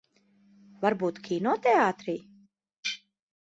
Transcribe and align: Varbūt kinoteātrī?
Varbūt 0.85 1.19
kinoteātrī? 1.27 2.17